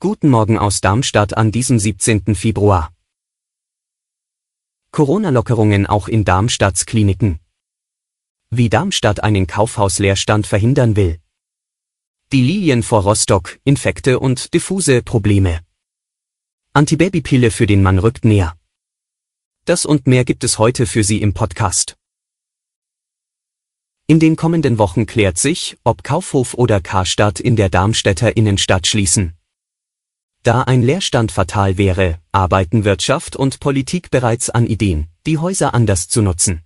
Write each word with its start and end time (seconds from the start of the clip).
Guten 0.00 0.28
Morgen 0.28 0.58
aus 0.58 0.82
Darmstadt 0.82 1.34
an 1.36 1.50
diesem 1.50 1.78
17. 1.78 2.34
Februar. 2.34 2.92
Corona-Lockerungen 4.90 5.86
auch 5.86 6.08
in 6.08 6.26
Darmstadts 6.26 6.84
Kliniken. 6.84 7.40
Wie 8.50 8.68
Darmstadt 8.68 9.22
einen 9.22 9.46
Kaufhausleerstand 9.46 10.46
verhindern 10.46 10.94
will. 10.94 11.20
Die 12.32 12.42
Lilien 12.42 12.82
vor 12.82 13.04
Rostock, 13.04 13.58
Infekte 13.64 14.20
und 14.20 14.52
diffuse 14.52 15.02
Probleme. 15.02 15.60
Antibabypille 16.74 17.50
für 17.50 17.66
den 17.66 17.82
Mann 17.82 17.98
rückt 17.98 18.26
näher. 18.26 18.58
Das 19.64 19.86
und 19.86 20.06
mehr 20.06 20.26
gibt 20.26 20.44
es 20.44 20.58
heute 20.58 20.86
für 20.86 21.02
Sie 21.02 21.22
im 21.22 21.32
Podcast. 21.32 21.97
In 24.10 24.20
den 24.20 24.36
kommenden 24.36 24.78
Wochen 24.78 25.04
klärt 25.04 25.36
sich, 25.36 25.76
ob 25.84 26.02
Kaufhof 26.02 26.54
oder 26.54 26.80
Karstadt 26.80 27.40
in 27.40 27.56
der 27.56 27.68
Darmstädter 27.68 28.38
Innenstadt 28.38 28.86
schließen. 28.86 29.34
Da 30.42 30.62
ein 30.62 30.82
Leerstand 30.82 31.30
fatal 31.30 31.76
wäre, 31.76 32.18
arbeiten 32.32 32.84
Wirtschaft 32.84 33.36
und 33.36 33.60
Politik 33.60 34.10
bereits 34.10 34.48
an 34.48 34.66
Ideen, 34.66 35.08
die 35.26 35.36
Häuser 35.36 35.74
anders 35.74 36.08
zu 36.08 36.22
nutzen. 36.22 36.62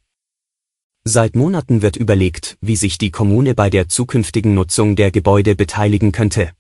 Seit 1.03 1.35
Monaten 1.35 1.83
wird 1.83 1.97
überlegt, 1.97 2.59
wie 2.61 2.77
sich 2.77 2.97
die 2.97 3.11
Kommune 3.11 3.57
bei 3.57 3.71
der 3.71 3.89
zukünftigen 3.89 4.55
Nutzung 4.55 4.95
der 4.95 5.11
Gebäude 5.11 5.57
beteiligen 5.57 6.13
könnte. 6.13 6.53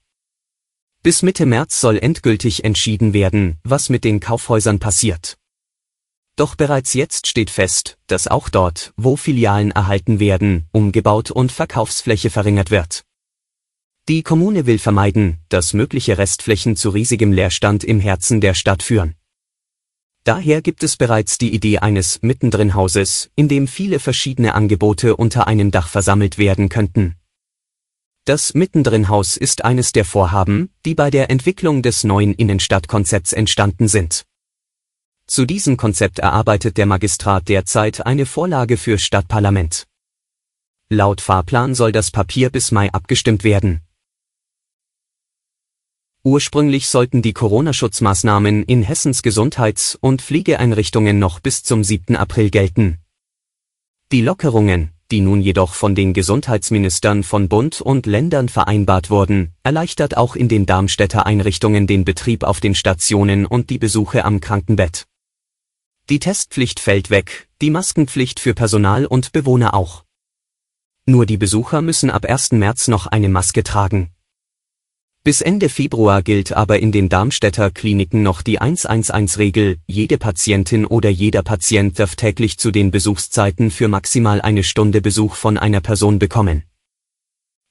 Bis 1.05 1.23
Mitte 1.23 1.47
März 1.47 1.81
soll 1.81 1.97
endgültig 1.97 2.64
entschieden 2.64 3.12
werden, 3.12 3.61
was 3.62 3.89
mit 3.89 4.03
den 4.03 4.19
Kaufhäusern 4.19 4.81
passiert. 4.81 5.39
Doch 6.37 6.55
bereits 6.55 6.95
jetzt 6.95 7.27
steht 7.27 7.51
fest, 7.51 7.99
dass 8.07 8.27
auch 8.27 8.49
dort, 8.49 8.95
wo 8.97 9.17
Filialen 9.17 9.71
erhalten 9.71 10.19
werden, 10.19 10.67
umgebaut 10.73 11.31
und 11.31 11.53
Verkaufsfläche 11.53 12.31
verringert 12.31 12.71
wird. 12.71 13.05
Die 14.09 14.23
Kommune 14.23 14.67
will 14.67 14.79
vermeiden, 14.79 15.39
dass 15.49 15.75
mögliche 15.75 16.19
Restflächen 16.19 16.75
zu 16.75 16.91
riesigem 16.91 17.33
Leerstand 17.33 17.85
im 17.85 18.01
Herzen 18.01 18.41
der 18.41 18.55
Stadt 18.55 18.83
führen. 18.83 19.15
Daher 20.25 20.63
gibt 20.63 20.83
es 20.83 20.97
bereits 20.97 21.37
die 21.37 21.53
Idee 21.53 21.79
eines 21.79 22.23
Mittendrin-Hauses, 22.23 23.31
in 23.35 23.49
dem 23.49 23.69
viele 23.69 23.99
verschiedene 23.99 24.55
Angebote 24.55 25.17
unter 25.17 25.47
einem 25.47 25.71
Dach 25.71 25.89
versammelt 25.89 26.39
werden 26.39 26.69
könnten. 26.69 27.17
Das 28.25 28.55
Mittendrin-Haus 28.55 29.37
ist 29.37 29.65
eines 29.65 29.91
der 29.93 30.05
Vorhaben, 30.05 30.71
die 30.85 30.95
bei 30.95 31.11
der 31.11 31.29
Entwicklung 31.29 31.83
des 31.83 32.05
neuen 32.05 32.35
Innenstadtkonzepts 32.35 33.33
entstanden 33.33 33.89
sind. 33.89 34.25
Zu 35.33 35.47
diesem 35.47 35.79
Konzept 35.79 36.19
erarbeitet 36.19 36.77
der 36.77 36.85
Magistrat 36.85 37.49
derzeit 37.49 38.05
eine 38.05 38.27
Vorlage 38.27 38.77
für 38.77 38.99
Stadtparlament. 38.99 39.87
Laut 40.91 41.23
Fahrplan 41.23 41.75
soll 41.75 41.91
das 41.91 42.11
Papier 42.11 42.51
bis 42.51 42.71
Mai 42.71 42.93
abgestimmt 42.93 43.43
werden. 43.43 43.81
Ursprünglich 46.23 46.87
sollten 46.87 47.23
die 47.23 47.33
Corona-Schutzmaßnahmen 47.33 48.65
in 48.65 48.83
Hessens 48.83 49.23
Gesundheits- 49.23 49.97
und 49.99 50.21
Pflegeeinrichtungen 50.21 51.19
noch 51.19 51.41
bis 51.41 51.63
zum 51.63 51.83
7. 51.83 52.15
April 52.15 52.51
gelten. 52.51 52.98
Die 54.13 54.21
Lockerungen, 54.21 54.91
die 55.11 55.23
nun 55.23 55.41
jedoch 55.41 55.73
von 55.73 55.95
den 55.95 56.13
Gesundheitsministern 56.13 57.23
von 57.23 57.48
Bund 57.48 57.81
und 57.81 58.05
Ländern 58.05 58.51
vereinbart 58.51 59.09
wurden, 59.09 59.55
erleichtert 59.63 60.15
auch 60.15 60.37
in 60.37 60.48
den 60.51 60.67
Darmstädter 60.67 61.25
Einrichtungen 61.25 61.87
den 61.87 62.05
Betrieb 62.05 62.45
auf 62.45 62.61
den 62.61 62.75
Stationen 62.75 63.47
und 63.47 63.71
die 63.71 63.79
Besuche 63.79 64.27
am 64.27 64.39
Krankenbett. 64.41 65.07
Die 66.08 66.18
Testpflicht 66.18 66.80
fällt 66.80 67.11
weg, 67.11 67.48
die 67.61 67.70
Maskenpflicht 67.70 68.40
für 68.40 68.55
Personal 68.55 69.07
und 69.07 69.33
Bewohner 69.33 69.73
auch. 69.73 70.05
Nur 71.07 71.27
die 71.27 71.36
Besucher 71.36 71.80
müssen 71.80 72.11
ab 72.11 72.24
1. 72.24 72.52
März 72.52 72.89
noch 72.89 73.07
eine 73.07 73.29
Maske 73.29 73.63
tragen. 73.63 74.11
Bis 75.24 75.41
Ende 75.41 75.68
Februar 75.68 76.23
gilt 76.23 76.52
aber 76.52 76.80
in 76.80 76.91
den 76.91 77.08
Darmstädter 77.08 77.70
Kliniken 77.70 78.24
noch 78.24 78.42
die 78.42 78.61
111-Regel, 78.61 79.79
jede 79.86 80.18
Patientin 80.18 80.85
oder 80.85 81.11
jeder 81.11 81.45
Patient 81.45 81.96
darf 81.96 82.17
täglich 82.17 82.58
zu 82.58 82.73
den 82.73 82.91
Besuchszeiten 82.91 83.70
für 83.70 83.86
maximal 83.86 84.41
eine 84.41 84.64
Stunde 84.64 85.01
Besuch 85.01 85.36
von 85.36 85.57
einer 85.57 85.80
Person 85.80 86.18
bekommen. 86.18 86.64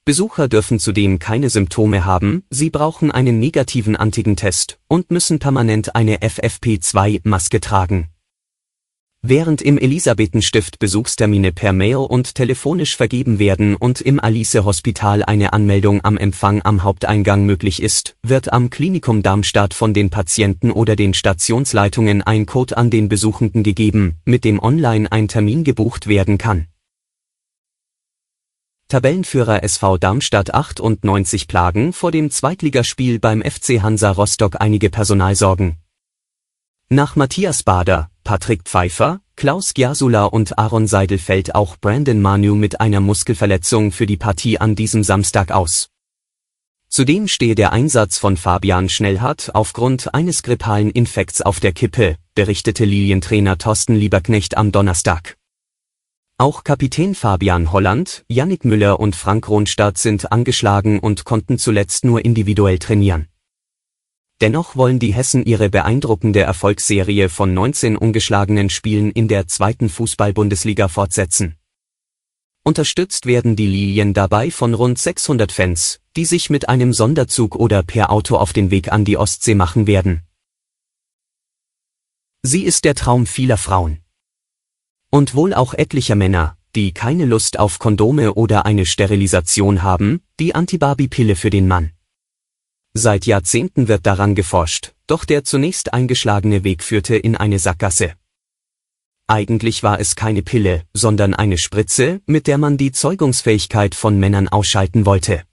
Besucher 0.06 0.48
dürfen 0.48 0.80
zudem 0.80 1.20
keine 1.20 1.50
Symptome 1.50 2.06
haben, 2.06 2.44
sie 2.50 2.70
brauchen 2.70 3.12
einen 3.12 3.40
negativen 3.40 3.98
Antigentest 3.98 4.80
und 4.88 5.12
müssen 5.12 5.40
permanent 5.40 5.94
eine 5.94 6.20
FFP2-Maske 6.20 7.60
tragen. 7.60 8.11
Während 9.24 9.62
im 9.62 9.78
Elisabethenstift 9.78 10.80
Besuchstermine 10.80 11.52
per 11.52 11.74
Mail 11.74 11.98
und 11.98 12.34
telefonisch 12.34 12.98
vergeben 12.98 13.38
werden 13.38 13.76
und 13.76 14.02
im 14.02 14.20
Alice 14.20 14.56
Hospital 14.56 15.22
eine 15.22 15.54
Anmeldung 15.54 16.04
am 16.04 16.18
Empfang 16.18 16.64
am 16.64 16.82
Haupteingang 16.82 17.46
möglich 17.46 17.84
ist, 17.84 18.16
wird 18.24 18.52
am 18.52 18.72
Klinikum 18.72 19.22
Darmstadt 19.22 19.76
von 19.76 19.94
den 19.94 20.10
Patienten 20.10 20.72
oder 20.72 20.96
den 20.96 21.14
Stationsleitungen 21.14 22.24
ein 22.24 22.48
Code 22.48 22.76
an 22.76 22.90
den 22.90 23.10
Besuchenden 23.10 23.62
gegeben, 23.62 24.18
mit 24.26 24.44
dem 24.44 24.58
online 24.58 25.12
ein 25.12 25.28
Termin 25.28 25.64
gebucht 25.64 26.08
werden 26.08 26.40
kann. 26.40 26.66
Tabellenführer 28.88 29.64
SV 29.64 30.00
Darmstadt 30.00 30.52
98 30.52 31.48
plagen 31.48 31.94
vor 31.94 32.12
dem 32.12 32.32
Zweitligaspiel 32.32 33.20
beim 33.20 33.44
FC 33.44 33.84
Hansa 33.84 34.10
Rostock 34.10 34.60
einige 34.60 34.90
Personalsorgen. 34.90 35.78
Nach 36.90 37.16
Matthias 37.16 37.64
Bader, 37.64 38.11
Patrick 38.32 38.64
Pfeiffer, 38.64 39.20
Klaus 39.36 39.74
Giasula 39.74 40.24
und 40.24 40.58
Aaron 40.58 40.88
Seidel 40.88 41.18
fällt 41.18 41.54
auch 41.54 41.76
Brandon 41.76 42.22
Manu 42.22 42.56
mit 42.56 42.80
einer 42.80 43.02
Muskelverletzung 43.02 43.92
für 43.92 44.06
die 44.06 44.16
Partie 44.16 44.58
an 44.58 44.74
diesem 44.74 45.04
Samstag 45.04 45.52
aus. 45.52 45.90
Zudem 46.88 47.28
stehe 47.28 47.56
der 47.56 47.74
Einsatz 47.74 48.18
von 48.18 48.38
Fabian 48.38 48.88
Schnellhardt 48.88 49.54
aufgrund 49.54 50.14
eines 50.14 50.44
grippalen 50.44 50.92
Infekts 50.92 51.42
auf 51.42 51.60
der 51.60 51.74
Kippe, 51.74 52.16
berichtete 52.34 52.86
Lilientrainer 52.86 53.58
Thorsten 53.58 53.96
Lieberknecht 53.96 54.56
am 54.56 54.72
Donnerstag. 54.72 55.36
Auch 56.38 56.64
Kapitän 56.64 57.16
Fabian 57.16 57.74
Holland, 57.74 58.24
Yannick 58.30 58.64
Müller 58.64 59.02
und 59.02 59.18
Frank 59.18 59.50
Ronstadt 59.50 59.98
sind 59.98 60.32
angeschlagen 60.32 61.00
und 61.00 61.26
konnten 61.26 61.58
zuletzt 61.58 62.06
nur 62.06 62.24
individuell 62.24 62.80
trainieren. 62.80 63.28
Dennoch 64.42 64.76
wollen 64.76 64.98
die 64.98 65.14
Hessen 65.14 65.46
ihre 65.46 65.70
beeindruckende 65.70 66.42
Erfolgsserie 66.42 67.30
von 67.30 67.54
19 67.54 67.96
ungeschlagenen 67.96 68.72
Spielen 68.72 69.12
in 69.12 69.28
der 69.28 69.48
zweiten 69.48 69.88
Fußball-Bundesliga 69.88 70.88
fortsetzen. 70.88 71.58
Unterstützt 72.64 73.28
werden 73.28 73.56
die 73.56 73.68
Lilien 73.68 74.16
dabei 74.16 74.50
von 74.50 74.74
rund 74.74 74.98
600 74.98 75.52
Fans, 75.52 76.00
die 76.16 76.26
sich 76.26 76.50
mit 76.50 76.70
einem 76.70 76.92
Sonderzug 76.92 77.56
oder 77.56 77.84
per 77.84 78.12
Auto 78.12 78.36
auf 78.36 78.52
den 78.52 78.72
Weg 78.72 78.92
an 78.92 79.06
die 79.06 79.18
Ostsee 79.18 79.54
machen 79.54 79.86
werden. 79.86 80.24
Sie 82.42 82.64
ist 82.64 82.84
der 82.86 82.96
Traum 82.96 83.28
vieler 83.28 83.58
Frauen. 83.58 84.00
Und 85.12 85.36
wohl 85.36 85.54
auch 85.54 85.76
etlicher 85.76 86.16
Männer, 86.16 86.58
die 86.76 86.94
keine 86.94 87.26
Lust 87.26 87.60
auf 87.60 87.78
Kondome 87.78 88.34
oder 88.34 88.66
eine 88.66 88.88
Sterilisation 88.88 89.84
haben, 89.84 90.22
die 90.40 90.56
Antibarbie-Pille 90.56 91.36
für 91.36 91.52
den 91.52 91.68
Mann. 91.68 91.92
Seit 92.94 93.26
Jahrzehnten 93.26 93.88
wird 93.88 94.06
daran 94.06 94.36
geforscht, 94.36 94.94
doch 95.08 95.24
der 95.24 95.46
zunächst 95.46 95.94
eingeschlagene 95.94 96.66
Weg 96.66 96.84
führte 96.84 97.16
in 97.16 97.38
eine 97.38 97.58
Sackgasse. 97.58 98.16
Eigentlich 99.28 99.82
war 99.82 100.02
es 100.02 100.18
keine 100.18 100.42
Pille, 100.42 100.84
sondern 100.94 101.34
eine 101.34 101.58
Spritze, 101.58 102.20
mit 102.26 102.48
der 102.48 102.58
man 102.58 102.76
die 102.76 102.92
Zeugungsfähigkeit 102.92 103.96
von 103.96 104.20
Männern 104.20 104.50
ausschalten 104.50 105.06
wollte. 105.06 105.44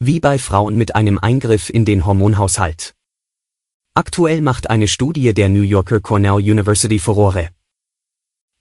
Wie 0.00 0.18
bei 0.18 0.40
Frauen 0.40 0.76
mit 0.76 0.96
einem 0.96 1.18
Eingriff 1.18 1.70
in 1.70 1.84
den 1.84 2.04
Hormonhaushalt. 2.04 2.96
Aktuell 3.94 4.40
macht 4.40 4.70
eine 4.70 4.88
Studie 4.88 5.34
der 5.34 5.48
New 5.48 5.62
Yorker 5.62 6.00
Cornell 6.00 6.34
University 6.34 6.98
Furore. 6.98 7.50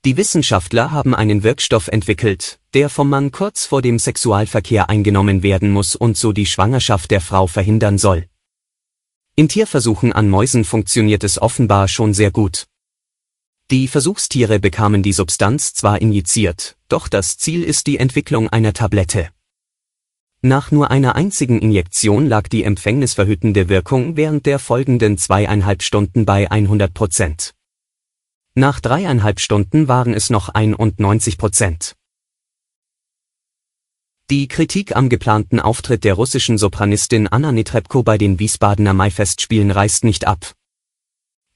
Die 0.05 0.17
Wissenschaftler 0.17 0.91
haben 0.91 1.15
einen 1.15 1.44
Wirkstoff 1.44 1.88
entwickelt, 1.88 2.59
der 2.73 2.89
vom 2.89 3.09
Mann 3.09 3.31
kurz 3.31 3.65
vor 3.65 3.81
dem 3.81 3.97
Sexualverkehr 4.00 4.89
eingenommen 4.89 5.44
werden 5.44 5.71
muss 5.71 5.95
und 5.95 6.17
so 6.17 6.33
die 6.33 6.45
Schwangerschaft 6.45 7.09
der 7.09 7.21
Frau 7.21 7.47
verhindern 7.47 7.97
soll. 7.97 8.27
In 9.38 9.47
Tierversuchen 9.47 10.11
an 10.11 10.29
Mäusen 10.29 10.65
funktioniert 10.65 11.23
es 11.23 11.41
offenbar 11.41 11.88
schon 11.88 12.13
sehr 12.13 12.31
gut. 12.31 12.65
Die 13.71 13.88
Versuchstiere 13.88 14.59
bekamen 14.59 15.03
die 15.03 15.13
Substanz 15.13 15.73
zwar 15.73 16.01
injiziert, 16.01 16.75
doch 16.89 17.07
das 17.07 17.38
Ziel 17.38 17.63
ist 17.63 17.88
die 17.88 17.97
Entwicklung 17.97 18.50
einer 18.50 18.73
Tablette. 18.73 19.29
Nach 20.41 20.69
nur 20.69 20.91
einer 20.91 21.15
einzigen 21.15 21.59
Injektion 21.59 22.27
lag 22.27 22.50
die 22.50 22.65
empfängnisverhütende 22.65 23.69
Wirkung 23.69 24.17
während 24.17 24.45
der 24.47 24.59
folgenden 24.59 25.17
zweieinhalb 25.17 25.81
Stunden 25.81 26.25
bei 26.25 26.51
100 26.51 26.94
Prozent. 26.94 27.53
Nach 28.55 28.79
dreieinhalb 28.79 29.39
Stunden 29.39 29.88
waren 29.88 30.13
es 30.13 30.29
noch 30.29 30.50
91 30.50 31.39
Prozent. 31.39 31.95
Die 34.29 34.47
Kritik 34.47 34.95
am 34.95 35.09
geplanten 35.09 35.59
Auftritt 35.59 36.03
der 36.03 36.13
russischen 36.13 36.59
Sopranistin 36.59 37.27
Anna 37.27 37.51
Netrebko 37.51 38.03
bei 38.03 38.19
den 38.19 38.38
Wiesbadener 38.38 38.94
Maifestspielen 38.94 39.71
reißt 39.71 40.03
nicht 40.03 40.27
ab. 40.27 40.53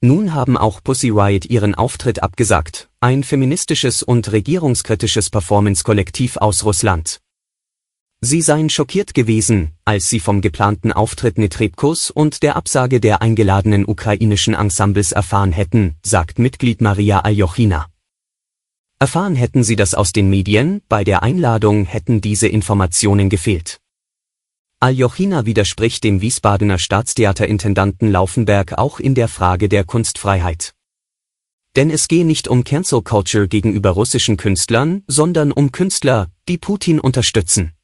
Nun 0.01 0.33
haben 0.33 0.57
auch 0.57 0.83
Pussy 0.83 1.09
Riot 1.09 1.45
ihren 1.45 1.75
Auftritt 1.75 2.23
abgesagt, 2.23 2.89
ein 2.99 3.23
feministisches 3.23 4.01
und 4.01 4.31
regierungskritisches 4.31 5.29
Performance-Kollektiv 5.29 6.37
aus 6.37 6.65
Russland. 6.65 7.19
Sie 8.21 8.41
seien 8.41 8.69
schockiert 8.69 9.13
gewesen, 9.13 9.73
als 9.85 10.09
sie 10.09 10.19
vom 10.19 10.41
geplanten 10.41 10.91
Auftritt 10.91 11.37
Netrebkos 11.37 12.09
und 12.09 12.41
der 12.41 12.55
Absage 12.55 12.99
der 12.99 13.21
eingeladenen 13.21 13.85
ukrainischen 13.85 14.55
Ensembles 14.55 15.11
erfahren 15.11 15.51
hätten, 15.51 15.95
sagt 16.03 16.39
Mitglied 16.39 16.81
Maria 16.81 17.19
Aljochina. 17.19 17.85
Erfahren 18.97 19.35
hätten 19.35 19.63
sie 19.63 19.75
das 19.75 19.93
aus 19.93 20.13
den 20.13 20.31
Medien, 20.31 20.81
bei 20.89 21.03
der 21.03 21.21
Einladung 21.21 21.85
hätten 21.85 22.19
diese 22.19 22.47
Informationen 22.47 23.29
gefehlt. 23.29 23.79
Aljochina 24.79 25.45
widerspricht 25.45 26.03
dem 26.03 26.19
Wiesbadener 26.19 26.79
Staatstheaterintendanten 26.79 28.11
Laufenberg 28.11 28.79
auch 28.79 28.99
in 28.99 29.13
der 29.13 29.27
Frage 29.27 29.69
der 29.69 29.83
Kunstfreiheit. 29.83 30.73
Denn 31.75 31.91
es 31.91 32.07
gehe 32.07 32.25
nicht 32.25 32.47
um 32.47 32.63
Cancel 32.63 33.03
Culture 33.03 33.47
gegenüber 33.47 33.91
russischen 33.91 34.37
Künstlern, 34.37 35.03
sondern 35.05 35.51
um 35.51 35.71
Künstler, 35.71 36.31
die 36.47 36.57
Putin 36.57 36.99
unterstützen. 36.99 37.76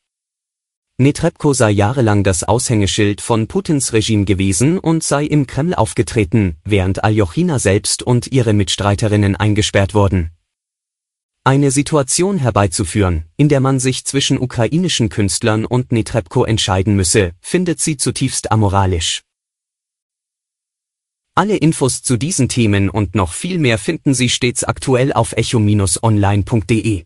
Netrebko 0.99 1.53
sei 1.53 1.71
jahrelang 1.71 2.23
das 2.23 2.43
Aushängeschild 2.43 3.19
von 3.19 3.47
Putins 3.47 3.93
Regime 3.93 4.25
gewesen 4.25 4.77
und 4.77 5.03
sei 5.03 5.25
im 5.25 5.47
Kreml 5.47 5.73
aufgetreten, 5.73 6.57
während 6.65 7.03
Aljochina 7.03 7.57
selbst 7.57 8.03
und 8.03 8.27
ihre 8.27 8.53
Mitstreiterinnen 8.53 9.35
eingesperrt 9.35 9.95
wurden. 9.95 10.29
Eine 11.43 11.71
Situation 11.71 12.37
herbeizuführen, 12.37 13.25
in 13.37 13.49
der 13.49 13.59
man 13.59 13.79
sich 13.79 14.05
zwischen 14.05 14.37
ukrainischen 14.39 15.09
Künstlern 15.09 15.65
und 15.65 15.91
Netrebko 15.91 16.45
entscheiden 16.45 16.95
müsse, 16.95 17.31
findet 17.41 17.81
sie 17.81 17.97
zutiefst 17.97 18.51
amoralisch. 18.51 19.23
Alle 21.33 21.57
Infos 21.57 22.03
zu 22.03 22.17
diesen 22.17 22.49
Themen 22.49 22.91
und 22.91 23.15
noch 23.15 23.33
viel 23.33 23.57
mehr 23.57 23.79
finden 23.79 24.13
Sie 24.13 24.29
stets 24.29 24.63
aktuell 24.63 25.11
auf 25.11 25.33
echo-online.de. 25.33 27.05